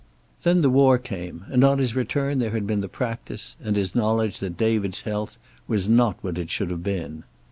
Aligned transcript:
Then 0.41 0.61
the 0.63 0.71
war 0.71 0.97
came, 0.97 1.45
and 1.49 1.63
on 1.63 1.77
his 1.77 1.95
return 1.95 2.39
there 2.39 2.49
had 2.49 2.65
been 2.65 2.81
the 2.81 2.89
practice, 2.89 3.55
and 3.63 3.75
his 3.75 3.93
knowledge 3.93 4.39
that 4.39 4.57
David's 4.57 5.01
health 5.01 5.37
was 5.67 5.87
not 5.87 6.17
what 6.21 6.39
it 6.39 6.49
should 6.49 6.71
have 6.71 6.81
been. 6.81 7.23